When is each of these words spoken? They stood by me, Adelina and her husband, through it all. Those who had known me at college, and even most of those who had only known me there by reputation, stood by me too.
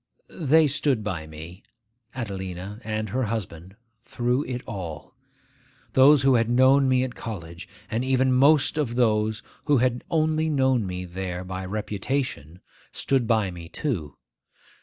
They 0.39 0.65
stood 0.65 1.03
by 1.03 1.27
me, 1.27 1.61
Adelina 2.15 2.81
and 2.83 3.09
her 3.09 3.25
husband, 3.25 3.75
through 4.03 4.43
it 4.45 4.63
all. 4.65 5.13
Those 5.93 6.23
who 6.23 6.33
had 6.33 6.49
known 6.49 6.89
me 6.89 7.03
at 7.03 7.13
college, 7.13 7.69
and 7.87 8.03
even 8.03 8.33
most 8.33 8.79
of 8.79 8.95
those 8.95 9.43
who 9.65 9.77
had 9.77 10.03
only 10.09 10.49
known 10.49 10.87
me 10.87 11.05
there 11.05 11.43
by 11.43 11.63
reputation, 11.67 12.61
stood 12.91 13.27
by 13.27 13.51
me 13.51 13.69
too. 13.69 14.17